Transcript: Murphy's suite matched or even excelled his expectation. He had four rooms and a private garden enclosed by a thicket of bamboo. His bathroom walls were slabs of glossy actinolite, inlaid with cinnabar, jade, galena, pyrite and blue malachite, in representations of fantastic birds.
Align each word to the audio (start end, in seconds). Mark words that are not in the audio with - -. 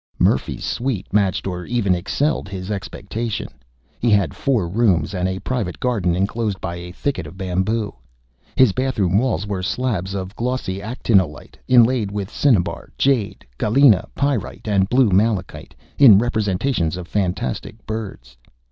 Murphy's 0.17 0.65
suite 0.65 1.05
matched 1.13 1.45
or 1.45 1.63
even 1.63 1.93
excelled 1.93 2.49
his 2.49 2.71
expectation. 2.71 3.47
He 3.99 4.09
had 4.09 4.33
four 4.35 4.67
rooms 4.67 5.13
and 5.13 5.27
a 5.29 5.37
private 5.37 5.79
garden 5.79 6.15
enclosed 6.15 6.59
by 6.59 6.77
a 6.77 6.91
thicket 6.91 7.27
of 7.27 7.37
bamboo. 7.37 7.93
His 8.55 8.71
bathroom 8.71 9.19
walls 9.19 9.45
were 9.45 9.61
slabs 9.61 10.15
of 10.15 10.35
glossy 10.35 10.81
actinolite, 10.81 11.59
inlaid 11.67 12.09
with 12.09 12.31
cinnabar, 12.31 12.89
jade, 12.97 13.45
galena, 13.59 14.07
pyrite 14.15 14.67
and 14.67 14.89
blue 14.89 15.11
malachite, 15.11 15.75
in 15.99 16.17
representations 16.17 16.97
of 16.97 17.07
fantastic 17.07 17.85
birds. 17.85 18.35